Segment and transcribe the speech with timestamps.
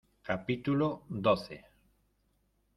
[0.29, 0.87] capítulo
[1.25, 1.57] doce.